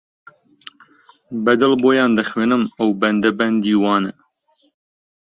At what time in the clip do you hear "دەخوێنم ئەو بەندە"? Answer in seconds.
2.19-3.31